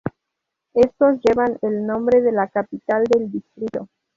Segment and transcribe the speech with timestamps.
[0.73, 3.87] Estos llevan el nombre de la capital del distrito.